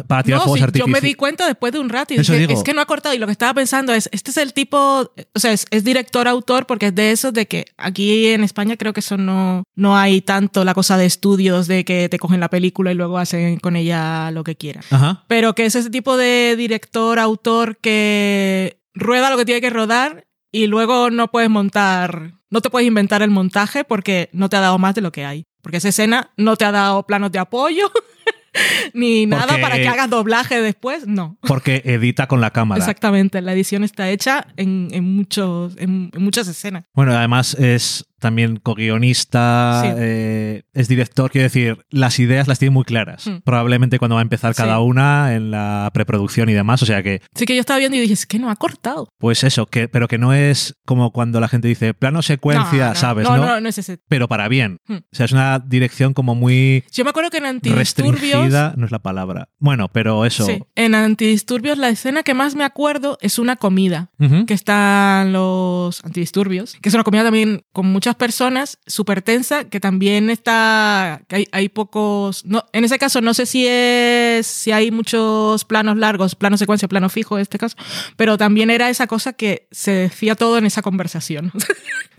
para 0.07 0.23
tirar 0.23 0.39
No, 0.39 0.45
fuegos 0.45 0.57
sí, 0.57 0.61
yo 0.61 0.65
artificiales. 0.65 1.03
me 1.03 1.07
di 1.07 1.13
cuenta 1.13 1.45
después 1.45 1.71
de 1.73 1.77
un 1.79 1.89
rato 1.89 2.15
y 2.15 2.17
Eso 2.17 2.33
dije, 2.33 2.47
digo. 2.47 2.57
es 2.59 2.63
que 2.63 2.73
no 2.73 2.81
ha 2.81 2.85
cortado. 2.87 3.13
Y 3.13 3.19
lo 3.19 3.27
que 3.27 3.33
estaba 3.33 3.53
pensando 3.53 3.93
es, 3.93 4.09
este 4.11 4.31
es 4.31 4.37
el 4.37 4.53
tipo, 4.53 5.11
o 5.35 5.39
sea, 5.39 5.51
es, 5.51 5.67
es 5.69 5.83
director-autor 5.83 6.65
porque 6.65 6.87
es 6.87 6.95
de 6.95 7.11
esos 7.11 7.33
de 7.33 7.45
que 7.47 7.65
aquí 7.77 8.29
en 8.29 8.43
España 8.43 8.77
creo 8.77 8.93
que 8.93 9.01
eso 9.01 9.15
no, 9.17 9.61
no 9.75 9.95
hay 9.95 10.21
tanto 10.21 10.63
la 10.65 10.73
cosa 10.73 10.97
de 10.97 11.05
estudios 11.05 11.67
de 11.67 11.85
que 11.85 12.09
te 12.09 12.17
cogen 12.17 12.39
la 12.39 12.49
película 12.49 12.91
y 12.91 12.95
luego 12.95 13.19
hacen 13.19 13.59
con 13.59 13.75
ella 13.75 14.31
lo 14.31 14.43
que 14.43 14.55
quieran. 14.55 14.83
Ajá. 14.89 15.23
Pero 15.27 15.53
que 15.53 15.65
es 15.65 15.75
ese 15.75 15.91
tipo 15.91 16.17
de 16.17 16.55
director-autor 16.57 17.77
que 17.77 18.81
rueda 18.95 19.29
lo 19.29 19.37
que 19.37 19.45
tiene 19.45 19.61
que 19.61 19.69
rodar 19.69 20.25
y 20.51 20.65
luego 20.67 21.11
no 21.11 21.29
puedes 21.29 21.49
montar, 21.51 22.33
no 22.49 22.61
te 22.61 22.69
puedes 22.71 22.87
inventar 22.87 23.21
el 23.21 23.29
montaje 23.29 23.83
porque 23.83 24.29
no 24.33 24.49
te 24.49 24.57
ha 24.57 24.61
dado 24.61 24.77
más 24.79 24.95
de 24.95 25.01
lo 25.01 25.11
que 25.11 25.25
hay. 25.25 25.43
Porque 25.61 25.77
esa 25.77 25.89
escena 25.89 26.31
no 26.37 26.55
te 26.57 26.65
ha 26.65 26.71
dado 26.71 27.03
planos 27.05 27.31
de 27.31 27.39
apoyo 27.39 27.91
ni 28.93 29.25
nada 29.25 29.47
Porque- 29.47 29.61
para 29.61 29.75
que 29.77 29.87
hagas 29.87 30.09
doblaje 30.09 30.61
después, 30.61 31.07
no. 31.07 31.37
Porque 31.41 31.81
edita 31.85 32.27
con 32.27 32.41
la 32.41 32.51
cámara. 32.51 32.79
Exactamente, 32.79 33.41
la 33.41 33.53
edición 33.53 33.83
está 33.83 34.09
hecha 34.09 34.47
en, 34.57 34.89
en 34.91 35.03
muchos, 35.15 35.75
en, 35.77 36.11
en 36.13 36.23
muchas 36.23 36.47
escenas. 36.47 36.83
Bueno, 36.93 37.13
además 37.15 37.53
es 37.55 38.05
también 38.21 38.57
co-guionista, 38.57 39.81
Sí. 39.83 39.89
eh, 39.97 40.63
es 40.73 40.87
director, 40.87 41.29
quiero 41.31 41.43
decir, 41.43 41.77
las 41.89 42.19
ideas 42.19 42.47
las 42.47 42.59
tiene 42.59 42.71
muy 42.71 42.83
claras. 42.85 43.27
Hmm. 43.27 43.37
Probablemente 43.43 43.99
cuando 43.99 44.15
va 44.15 44.21
a 44.21 44.23
empezar 44.23 44.55
cada 44.55 44.77
Sí. 44.77 44.83
una 44.83 45.35
en 45.35 45.51
la 45.51 45.89
preproducción 45.93 46.47
y 46.49 46.53
demás, 46.53 46.81
o 46.81 46.85
sea 46.85 47.03
que, 47.03 47.21
Sí 47.35 47.45
que 47.45 47.55
yo 47.55 47.59
estaba 47.59 47.79
viendo 47.79 47.97
y 47.97 48.01
dije, 48.01 48.13
es 48.13 48.25
que 48.25 48.39
no 48.39 48.49
ha 48.49 48.55
cortado. 48.55 49.09
pues 49.17 49.43
eso, 49.43 49.65
que, 49.65 49.87
pero 49.87 50.07
que 50.07 50.17
no 50.17 50.33
es 50.33 50.75
como 50.85 51.11
cuando 51.11 51.39
la 51.39 51.47
gente 51.47 51.67
dice 51.67 51.93
plano 51.93 52.21
secuencia, 52.21 52.85
No, 52.87 52.89
no, 52.89 52.95
¿sabes? 52.95 53.27
No, 53.27 53.37
No, 53.37 53.45
no, 53.47 53.61
no 53.61 53.69
es 53.69 53.77
ese. 53.77 53.99
Pero 54.07 54.27
para 54.27 54.47
bien. 54.47 54.77
Hmm. 54.87 54.95
O 54.97 55.01
sea, 55.15 55.25
es 55.25 55.31
una 55.31 55.59
dirección 55.59 56.13
como 56.13 56.35
muy 56.35 56.83
Yo 56.91 57.03
me 57.03 57.09
acuerdo 57.09 57.29
que 57.29 57.37
en 57.37 57.45
Antidisturbios... 57.45 58.49
no 58.77 58.85
es 58.85 58.91
la 58.91 58.99
palabra. 58.99 59.49
Bueno, 59.59 59.89
pero 59.89 60.25
eso. 60.25 60.45
Sí, 60.45 60.59
en 60.75 60.95
Antidisturbios 60.95 61.77
la 61.77 61.89
escena 61.89 62.23
que 62.23 62.33
más 62.33 62.55
me 62.55 62.63
acuerdo 62.63 63.17
es 63.21 63.39
una 63.39 63.55
comida. 63.55 64.09
Que 64.47 64.53
están 64.53 65.33
los 65.33 66.03
antidisturbios, 66.05 66.75
que 66.81 66.89
es 66.89 66.95
una 66.95 67.03
comida 67.03 67.23
también 67.23 67.63
con 67.73 67.87
muchas 67.87 68.10
personas, 68.15 68.79
súper 68.87 69.21
tensa, 69.21 69.65
que 69.65 69.79
también 69.79 70.29
está, 70.29 71.21
que 71.27 71.35
hay, 71.37 71.47
hay 71.51 71.69
pocos, 71.69 72.45
no, 72.45 72.65
en 72.73 72.83
ese 72.85 72.97
caso 72.99 73.21
no 73.21 73.33
sé 73.33 73.45
si 73.45 73.65
es, 73.67 74.45
si 74.47 74.71
hay 74.71 74.91
muchos 74.91 75.65
planos 75.65 75.97
largos, 75.97 76.35
plano 76.35 76.57
secuencia, 76.57 76.87
plano 76.87 77.09
fijo 77.09 77.37
en 77.37 77.41
este 77.41 77.57
caso, 77.57 77.75
pero 78.17 78.37
también 78.37 78.69
era 78.69 78.89
esa 78.89 79.07
cosa 79.07 79.33
que 79.33 79.67
se 79.71 79.91
decía 79.91 80.35
todo 80.35 80.57
en 80.57 80.65
esa 80.65 80.81
conversación. 80.81 81.51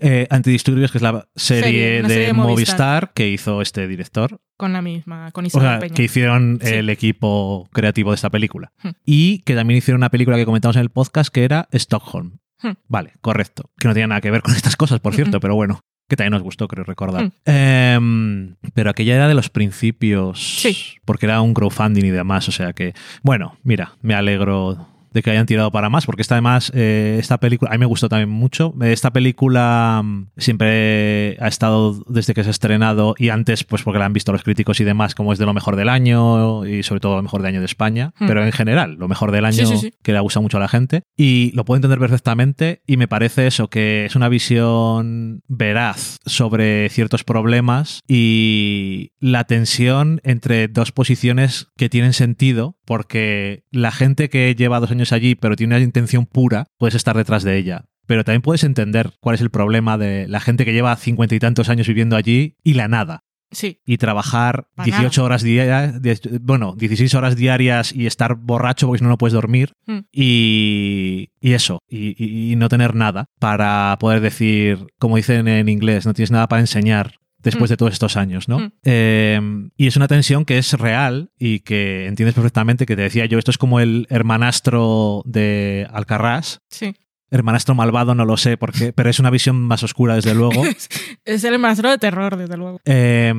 Eh, 0.05 0.27
Antidisturbios, 0.31 0.91
que 0.91 0.97
es 0.97 1.01
la 1.01 1.29
serie, 1.33 2.01
de 2.01 2.09
serie 2.09 2.25
de 2.27 2.33
Movistar. 2.33 2.49
Movistar. 2.49 3.13
que 3.13 3.29
hizo 3.29 3.61
este 3.61 3.87
director. 3.87 4.41
con 4.57 4.73
la 4.73 4.81
misma, 4.81 5.31
con 5.31 5.45
O 5.45 5.47
Isabel 5.47 5.69
sea, 5.69 5.79
Peña. 5.79 5.93
que 5.95 6.03
hicieron 6.03 6.59
Sí. 6.61 6.73
el 6.73 6.89
equipo 6.89 7.69
creativo 7.71 8.11
de 8.11 8.15
esta 8.15 8.29
película. 8.29 8.73
Hmm. 8.81 8.89
Y 9.05 9.39
que 9.43 9.55
también 9.55 9.77
hicieron 9.77 9.99
una 9.99 10.09
película 10.09 10.35
que 10.35 10.43
comentamos 10.45 10.75
en 10.75 10.81
el 10.81 10.89
podcast 10.89 11.33
que 11.33 11.45
era 11.45 11.69
Stockholm. 11.71 12.39
Hmm. 12.63 12.73
Vale, 12.87 13.13
correcto. 13.21 13.69
Que 13.77 13.87
no 13.87 13.93
tiene 13.93 14.07
nada 14.07 14.21
que 14.21 14.31
ver 14.31 14.41
con 14.41 14.55
estas 14.55 14.75
cosas, 14.75 14.99
por 14.99 15.13
cierto, 15.13 15.39
pero 15.39 15.55
bueno. 15.55 15.81
Que 16.09 16.17
también 16.17 16.33
nos 16.33 16.43
gustó, 16.43 16.67
creo 16.67 16.83
recordar. 16.83 17.25
Hmm. 17.25 17.31
Em, 17.45 18.55
pero 18.73 18.89
aquella 18.89 19.15
era 19.15 19.27
de 19.27 19.33
los 19.35 19.49
principios. 19.49 20.59
Sí. 20.61 20.97
Porque 21.05 21.25
era 21.25 21.41
un 21.41 21.53
crowdfunding 21.53 22.03
y 22.05 22.11
demás. 22.11 22.49
O 22.49 22.51
sea 22.51 22.73
que, 22.73 22.93
bueno, 23.21 23.57
mira, 23.63 23.93
me 24.01 24.13
alegro 24.13 24.92
de 25.13 25.21
que 25.21 25.31
hayan 25.31 25.45
tirado 25.45 25.71
para 25.71 25.89
más, 25.89 26.05
porque 26.05 26.21
esta 26.21 26.35
además, 26.35 26.71
eh, 26.75 27.17
esta 27.19 27.39
película, 27.39 27.69
a 27.71 27.73
mí 27.73 27.79
me 27.79 27.85
gustó 27.85 28.09
también 28.09 28.29
mucho. 28.29 28.73
Esta 28.81 29.11
película 29.13 30.01
mm, 30.03 30.27
siempre 30.37 31.37
ha 31.39 31.47
estado 31.47 32.03
desde 32.07 32.33
que 32.33 32.43
se 32.43 32.49
ha 32.49 32.51
estrenado 32.51 33.15
y 33.17 33.29
antes, 33.29 33.63
pues 33.63 33.83
porque 33.83 33.99
la 33.99 34.05
han 34.05 34.13
visto 34.13 34.31
los 34.31 34.43
críticos 34.43 34.79
y 34.79 34.83
demás, 34.83 35.15
como 35.15 35.33
es 35.33 35.39
de 35.39 35.45
lo 35.45 35.53
mejor 35.53 35.75
del 35.75 35.89
año 35.89 36.65
y 36.65 36.83
sobre 36.83 36.99
todo 37.01 37.15
lo 37.17 37.23
mejor 37.23 37.41
del 37.41 37.49
año 37.49 37.59
de 37.59 37.65
España, 37.65 38.13
Hmm. 38.19 38.27
pero 38.27 38.43
en 38.45 38.51
general, 38.51 38.95
lo 38.95 39.07
mejor 39.07 39.31
del 39.31 39.45
año 39.45 39.53
Sí, 39.53 39.65
sí, 39.65 39.77
sí. 39.77 39.93
que 40.03 40.13
le 40.13 40.19
gusta 40.19 40.39
mucho 40.39 40.57
a 40.57 40.59
la 40.59 40.67
gente. 40.67 41.03
Y 41.17 41.51
lo 41.53 41.65
puedo 41.65 41.77
entender 41.77 41.99
perfectamente 41.99 42.81
y 42.87 42.97
me 42.97 43.07
parece 43.07 43.47
eso, 43.47 43.69
que 43.69 44.05
es 44.05 44.15
una 44.15 44.29
visión 44.29 45.41
veraz 45.47 46.17
sobre 46.25 46.89
ciertos 46.89 47.23
problemas 47.23 47.99
y 48.07 49.11
la 49.19 49.43
tensión 49.45 50.21
entre 50.23 50.67
dos 50.67 50.91
posiciones 50.91 51.67
que 51.77 51.89
tienen 51.89 52.13
sentido 52.13 52.77
porque 52.85 53.63
la 53.71 53.91
gente 53.91 54.29
que 54.29 54.55
lleva 54.55 54.79
dos 54.79 54.91
años 54.91 55.02
allí 55.11 55.35
pero 55.35 55.55
tiene 55.55 55.75
una 55.75 55.83
intención 55.83 56.25
pura, 56.25 56.67
puedes 56.77 56.95
estar 56.95 57.17
detrás 57.17 57.43
de 57.43 57.57
ella. 57.57 57.85
Pero 58.05 58.23
también 58.23 58.41
puedes 58.41 58.63
entender 58.63 59.11
cuál 59.21 59.35
es 59.35 59.41
el 59.41 59.49
problema 59.49 59.97
de 59.97 60.27
la 60.27 60.39
gente 60.41 60.65
que 60.65 60.73
lleva 60.73 60.95
cincuenta 60.95 61.35
y 61.35 61.39
tantos 61.39 61.69
años 61.69 61.87
viviendo 61.87 62.15
allí 62.15 62.55
y 62.63 62.73
la 62.73 62.87
nada. 62.87 63.21
Sí, 63.51 63.81
y 63.85 63.97
trabajar 63.97 64.65
Pa' 64.75 64.83
18 64.83 65.23
horas 65.23 65.43
diarias, 65.43 65.99
bueno, 66.41 66.73
16 66.75 67.13
horas 67.13 67.35
diarias 67.35 67.93
y 67.93 68.07
estar 68.07 68.33
borracho 68.35 68.87
porque 68.87 68.97
si 68.97 69.03
no 69.03 69.11
no 69.11 69.17
puedes 69.19 69.33
dormir. 69.33 69.73
Mm. 69.85 69.99
y, 70.11 71.29
y 71.39 71.53
eso, 71.53 71.79
y, 71.87 72.15
y- 72.17 72.51
y 72.51 72.55
no 72.55 72.67
tener 72.69 72.95
nada 72.95 73.25
para 73.39 73.95
poder 73.99 74.21
decir, 74.21 74.87
como 74.97 75.17
dicen 75.17 75.47
en 75.47 75.69
inglés, 75.69 76.05
no 76.05 76.13
tienes 76.13 76.31
nada 76.31 76.47
para 76.47 76.61
enseñar 76.61 77.15
después 77.43 77.69
Mm. 77.69 77.73
de 77.73 77.77
todos 77.77 77.93
estos 77.93 78.17
años, 78.17 78.47
¿no? 78.47 78.59
Mm. 78.59 78.71
Eh, 78.83 79.41
y 79.77 79.87
es 79.87 79.95
una 79.95 80.07
tensión 80.07 80.45
que 80.45 80.57
es 80.57 80.73
real 80.73 81.31
y 81.37 81.59
que 81.59 82.07
entiendes 82.07 82.33
perfectamente 82.35 82.85
que 82.85 82.95
te 82.95 83.01
decía 83.03 83.25
yo, 83.25 83.37
esto 83.39 83.51
es 83.51 83.57
como 83.57 83.79
el 83.79 84.07
hermanastro 84.09 85.21
de 85.25 85.87
Alcarrás. 85.91 86.61
sí. 86.69 86.93
Hermanastro 87.31 87.73
malvado, 87.73 88.13
no 88.13 88.25
lo 88.25 88.37
sé 88.37 88.57
por 88.57 88.71
qué, 88.71 88.93
pero 88.93 89.09
es 89.09 89.17
una 89.17 89.31
visión 89.31 89.59
más 89.59 89.81
oscura, 89.81 90.13
desde 90.13 90.35
luego. 90.35 90.61
es 91.25 91.43
el 91.43 91.57
maestro 91.57 91.89
de 91.89 91.97
terror, 91.97 92.37
desde 92.37 92.57
luego. 92.57 92.79
Eh, 92.85 93.33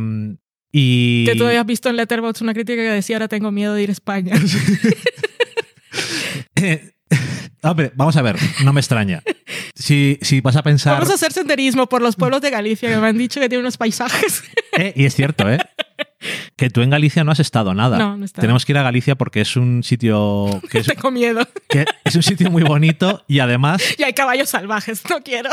y... 0.73 1.25
Que 1.25 1.37
tú 1.37 1.46
habías 1.46 1.64
visto 1.64 1.90
en 1.90 1.96
Letterboxd 1.96 2.42
una 2.42 2.54
crítica 2.54 2.82
que 2.82 2.88
decía 2.90 3.14
ahora 3.14 3.28
tengo 3.28 3.52
miedo 3.52 3.73
de 3.73 3.84
ir 3.84 3.90
a 3.90 3.92
España. 3.92 4.34
Hombre, 7.62 7.92
vamos 7.94 8.16
a 8.16 8.23
ver, 8.23 8.37
no 8.64 8.73
me 8.73 8.80
extraña. 8.80 9.23
Si, 9.74 10.18
si 10.22 10.40
vas 10.40 10.56
a 10.56 10.62
pensar. 10.62 10.94
Vamos 10.94 11.10
a 11.10 11.14
hacer 11.14 11.32
senderismo 11.32 11.88
por 11.88 12.02
los 12.02 12.16
pueblos 12.16 12.40
de 12.40 12.50
Galicia, 12.50 12.88
que 12.88 12.96
me 12.96 13.06
han 13.08 13.18
dicho 13.18 13.40
que 13.40 13.48
tiene 13.48 13.60
unos 13.62 13.76
paisajes. 13.76 14.42
Eh, 14.76 14.92
y 14.96 15.04
es 15.04 15.14
cierto, 15.14 15.48
¿eh? 15.48 15.58
Que 16.56 16.68
tú 16.68 16.82
en 16.82 16.90
Galicia 16.90 17.22
no 17.22 17.30
has 17.30 17.38
estado 17.38 17.74
nada. 17.74 17.96
No, 17.96 18.16
no. 18.16 18.26
Tenemos 18.26 18.64
que 18.64 18.72
ir 18.72 18.78
a 18.78 18.82
Galicia 18.82 19.14
porque 19.14 19.40
es 19.40 19.56
un 19.56 19.84
sitio 19.84 20.48
que 20.68 20.78
es, 20.78 20.86
Tengo 20.88 21.12
miedo. 21.12 21.46
que 21.68 21.84
es 22.02 22.16
un 22.16 22.24
sitio 22.24 22.50
muy 22.50 22.64
bonito 22.64 23.22
y 23.28 23.38
además, 23.38 23.80
Y 23.98 24.02
hay 24.02 24.14
caballos 24.14 24.48
salvajes, 24.48 25.02
no 25.08 25.22
quiero. 25.22 25.50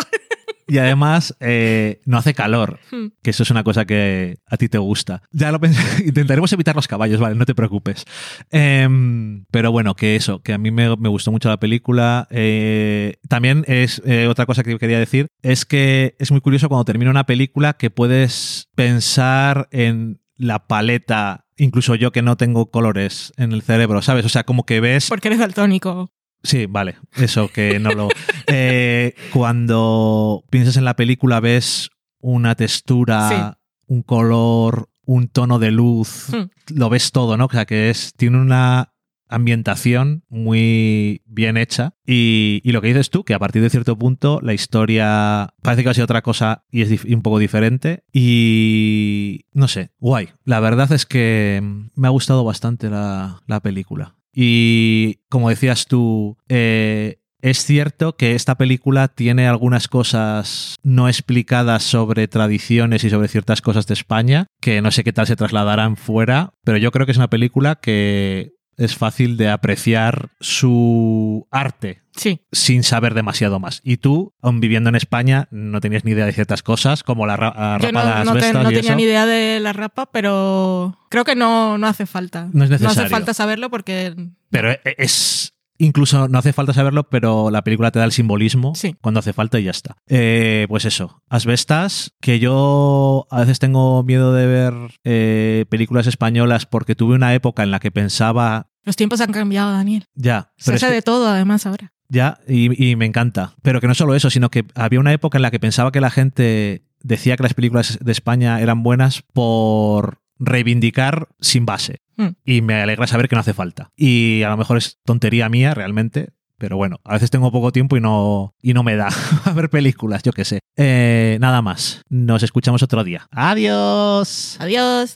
Y 0.67 0.77
además 0.77 1.35
eh, 1.39 2.01
no 2.05 2.17
hace 2.17 2.33
calor. 2.33 2.79
Hmm. 2.91 3.07
Que 3.21 3.31
eso 3.31 3.43
es 3.43 3.51
una 3.51 3.63
cosa 3.63 3.85
que 3.85 4.37
a 4.47 4.57
ti 4.57 4.69
te 4.69 4.77
gusta. 4.77 5.23
Ya 5.31 5.51
lo 5.51 5.59
pensé. 5.59 5.81
Intentaremos 6.05 6.51
evitar 6.53 6.75
los 6.75 6.87
caballos, 6.87 7.19
vale, 7.19 7.35
no 7.35 7.45
te 7.45 7.55
preocupes. 7.55 8.05
Em, 8.49 9.45
pero 9.51 9.71
bueno, 9.71 9.95
que 9.95 10.15
eso, 10.15 10.41
que 10.41 10.53
a 10.53 10.57
mí 10.57 10.71
me, 10.71 10.95
me 10.97 11.09
gustó 11.09 11.31
mucho 11.31 11.49
la 11.49 11.59
película. 11.59 12.27
Eh, 12.31 13.15
también 13.27 13.63
es 13.67 14.01
eh, 14.05 14.27
otra 14.27 14.45
cosa 14.45 14.63
que 14.63 14.77
quería 14.77 14.99
decir, 14.99 15.27
es 15.41 15.65
que 15.65 16.15
es 16.19 16.31
muy 16.31 16.41
curioso 16.41 16.69
cuando 16.69 16.85
termina 16.85 17.11
una 17.11 17.25
película 17.25 17.73
que 17.73 17.89
puedes 17.89 18.69
pensar 18.75 19.67
en 19.71 20.21
la 20.35 20.67
paleta, 20.67 21.45
incluso 21.57 21.95
yo 21.95 22.11
que 22.11 22.21
no 22.21 22.35
tengo 22.35 22.71
colores 22.71 23.31
en 23.37 23.51
el 23.51 23.61
cerebro, 23.61 24.01
¿sabes? 24.01 24.25
O 24.25 24.29
sea, 24.29 24.43
como 24.43 24.65
que 24.65 24.79
ves... 24.79 25.07
Porque 25.07 25.27
eres 25.27 25.39
daltónico. 25.39 26.11
Sí, 26.43 26.65
vale, 26.67 26.95
eso 27.17 27.49
que 27.49 27.79
no 27.79 27.91
lo... 27.91 28.09
Eh, 28.47 29.13
cuando 29.33 30.43
piensas 30.49 30.75
en 30.77 30.85
la 30.85 30.95
película 30.95 31.39
ves 31.39 31.89
una 32.19 32.55
textura, 32.55 33.59
un 33.87 34.01
color, 34.03 34.89
un 35.05 35.27
tono 35.27 35.59
de 35.59 35.71
luz, 35.71 36.27
Hmm. 36.31 36.49
lo 36.75 36.89
ves 36.89 37.11
todo, 37.11 37.37
¿no? 37.37 37.45
O 37.45 37.49
sea, 37.51 37.65
que 37.65 37.89
es, 37.89 38.13
tiene 38.17 38.37
una 38.39 38.93
ambientación 39.29 40.23
muy 40.27 41.21
bien 41.25 41.55
hecha 41.57 41.93
y, 42.05 42.59
y 42.65 42.71
lo 42.73 42.81
que 42.81 42.89
dices 42.89 43.09
tú, 43.09 43.23
que 43.23 43.33
a 43.33 43.39
partir 43.39 43.61
de 43.61 43.69
cierto 43.69 43.97
punto 43.97 44.39
la 44.41 44.53
historia 44.53 45.53
parece 45.61 45.83
que 45.83 45.87
va 45.87 45.91
a 45.91 45.95
ser 45.95 46.03
otra 46.03 46.21
cosa 46.21 46.65
y 46.69 46.81
es 46.81 47.05
un 47.05 47.21
poco 47.21 47.39
diferente 47.39 48.03
y 48.11 49.45
no 49.53 49.67
sé, 49.69 49.91
guay. 49.99 50.29
La 50.43 50.59
verdad 50.59 50.91
es 50.91 51.05
que 51.05 51.61
me 51.95 52.07
ha 52.07 52.11
gustado 52.11 52.43
bastante 52.43 52.89
la, 52.89 53.41
la 53.47 53.59
película. 53.61 54.15
Y 54.33 55.19
como 55.29 55.49
decías 55.49 55.87
tú, 55.87 56.37
eh, 56.49 57.21
es 57.41 57.65
cierto 57.65 58.15
que 58.15 58.35
esta 58.35 58.55
película 58.55 59.07
tiene 59.07 59.47
algunas 59.47 59.87
cosas 59.87 60.75
no 60.83 61.07
explicadas 61.07 61.83
sobre 61.83 62.27
tradiciones 62.27 63.03
y 63.03 63.09
sobre 63.09 63.27
ciertas 63.27 63.61
cosas 63.61 63.87
de 63.87 63.95
España, 63.95 64.47
que 64.61 64.81
no 64.81 64.91
sé 64.91 65.03
qué 65.03 65.11
tal 65.11 65.27
se 65.27 65.35
trasladarán 65.35 65.97
fuera, 65.97 66.53
pero 66.63 66.77
yo 66.77 66.91
creo 66.91 67.05
que 67.05 67.13
es 67.13 67.17
una 67.17 67.29
película 67.29 67.75
que 67.75 68.53
es 68.77 68.95
fácil 68.95 69.37
de 69.37 69.49
apreciar 69.49 70.29
su 70.39 71.47
arte 71.51 72.01
Sí. 72.15 72.41
sin 72.51 72.83
saber 72.83 73.13
demasiado 73.13 73.59
más. 73.59 73.81
Y 73.83 73.97
tú, 73.97 74.33
aun 74.41 74.59
viviendo 74.59 74.89
en 74.89 74.95
España, 74.95 75.47
no 75.51 75.79
tenías 75.81 76.03
ni 76.03 76.11
idea 76.11 76.25
de 76.25 76.33
ciertas 76.33 76.61
cosas, 76.63 77.03
como 77.03 77.25
la 77.25 77.37
ra- 77.37 77.53
Yo 77.79 77.87
rapa 77.87 77.87
de 77.87 77.91
no, 77.91 78.03
las 78.03 78.25
no 78.25 78.33
te- 78.33 78.53
no 78.53 78.63
tenía 78.65 78.79
eso. 78.81 78.95
ni 78.95 79.03
idea 79.03 79.25
de 79.25 79.59
la 79.61 79.71
rapa, 79.73 80.07
pero 80.11 80.97
creo 81.09 81.23
que 81.23 81.35
no, 81.35 81.77
no 81.77 81.87
hace 81.87 82.05
falta. 82.05 82.49
No 82.51 82.65
es 82.65 82.71
hace 82.71 82.83
necesario. 82.83 83.09
falta 83.09 83.33
saberlo 83.33 83.69
porque 83.69 84.13
Pero 84.49 84.71
e- 84.71 84.81
es. 84.97 85.53
Incluso 85.83 86.27
no 86.27 86.37
hace 86.37 86.53
falta 86.53 86.73
saberlo, 86.73 87.09
pero 87.09 87.49
la 87.49 87.63
película 87.63 87.91
te 87.91 87.99
da 87.99 88.05
el 88.05 88.11
simbolismo 88.11 88.73
Sí. 88.75 88.95
cuando 89.01 89.19
hace 89.19 89.33
falta 89.33 89.59
y 89.59 89.63
ya 89.63 89.71
está. 89.71 89.97
Eh, 90.07 90.65
pues 90.69 90.85
eso, 90.85 91.21
Asbestas, 91.29 92.13
que 92.21 92.39
yo 92.39 93.25
a 93.31 93.39
veces 93.41 93.59
tengo 93.59 94.03
miedo 94.03 94.33
de 94.33 94.45
ver 94.45 94.73
eh, 95.03 95.65
películas 95.69 96.07
españolas 96.07 96.65
porque 96.65 96.95
tuve 96.95 97.15
una 97.15 97.33
época 97.33 97.63
en 97.63 97.71
la 97.71 97.79
que 97.79 97.91
pensaba, 97.91 98.67
los 98.83 98.95
tiempos 98.95 99.21
han 99.21 99.31
cambiado, 99.31 99.71
Daniel. 99.71 100.05
ya, 100.15 100.51
Se 100.57 100.71
es 100.75 100.77
hace 100.83 100.87
que- 100.91 100.95
de 100.95 101.01
todo, 101.01 101.27
además, 101.27 101.65
ahora. 101.65 101.91
ya, 102.09 102.39
y, 102.47 102.89
y 102.91 102.95
me 102.95 103.05
encanta. 103.05 103.53
Pero 103.61 103.81
que 103.81 103.87
no 103.87 103.93
solo 103.95 104.15
eso, 104.15 104.29
sino 104.29 104.49
que 104.49 104.65
había 104.75 104.99
una 104.99 105.13
época 105.13 105.37
en 105.37 105.41
la 105.43 105.51
que 105.51 105.59
pensaba 105.59 105.91
que 105.91 106.01
la 106.01 106.09
gente 106.11 106.85
decía 107.03 107.35
que 107.37 107.43
las 107.43 107.53
películas 107.55 107.97
de 108.01 108.11
España 108.11 108.59
eran 108.61 108.83
buenas 108.83 109.23
por 109.33 110.20
reivindicar 110.41 111.29
sin 111.39 111.65
base. 111.65 112.01
Hmm. 112.17 112.29
Y 112.43 112.61
me 112.61 112.81
alegra 112.81 113.07
saber 113.07 113.29
que 113.29 113.35
no 113.35 113.41
hace 113.41 113.53
falta. 113.53 113.91
Y 113.95 114.43
a 114.43 114.49
lo 114.49 114.57
mejor 114.57 114.77
es 114.77 114.99
tontería 115.05 115.47
mía 115.47 115.73
realmente. 115.73 116.31
Pero 116.57 116.77
bueno, 116.77 116.99
a 117.03 117.13
veces 117.13 117.31
tengo 117.31 117.51
poco 117.51 117.71
tiempo 117.71 117.97
y 117.97 118.01
no, 118.01 118.53
y 118.61 118.73
no 118.73 118.83
me 118.83 118.95
da 118.95 119.07
a 119.45 119.53
ver 119.53 119.69
películas, 119.69 120.21
yo 120.21 120.31
qué 120.31 120.45
sé. 120.45 120.59
Eh, 120.75 121.37
nada 121.39 121.61
más. 121.61 122.01
Nos 122.09 122.43
escuchamos 122.43 122.83
otro 122.83 123.03
día. 123.03 123.27
Adiós. 123.31 124.57
Adiós. 124.59 125.15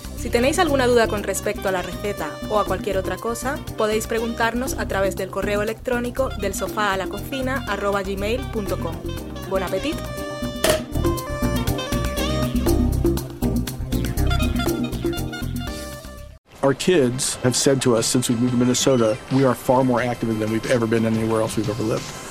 Si 0.21 0.29
tenéis 0.29 0.59
alguna 0.59 0.85
duda 0.85 1.07
con 1.07 1.23
respecto 1.23 1.67
a 1.67 1.71
la 1.71 1.81
receta 1.81 2.29
o 2.47 2.59
a 2.59 2.65
cualquier 2.65 2.95
otra 2.99 3.17
cosa, 3.17 3.57
podéis 3.75 4.05
preguntarnos 4.05 4.77
a 4.77 4.87
través 4.87 5.15
del 5.15 5.31
correo 5.31 5.63
electrónico 5.63 6.29
del 6.39 6.53
sofá 6.53 6.93
a 6.93 6.97
la 6.97 7.07
cocina 7.07 7.65
gmail.com. 7.65 8.95
Buen 9.49 9.63
apetito. 9.63 9.97
Our 16.61 16.75
kids 16.75 17.39
have 17.43 17.55
said 17.55 17.81
to 17.81 17.97
us 17.97 18.05
since 18.05 18.29
we 18.29 18.35
moved 18.35 18.51
to 18.51 18.57
Minnesota, 18.57 19.17
we 19.31 19.43
are 19.43 19.55
far 19.55 19.83
more 19.83 20.03
active 20.03 20.37
than 20.37 20.51
we've 20.51 20.69
ever 20.69 20.85
been 20.85 21.07
anywhere 21.07 21.41
else 21.41 21.57
we've 21.57 21.67
ever 21.67 21.81
lived. 21.81 22.30